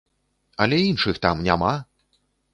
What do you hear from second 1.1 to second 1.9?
там няма!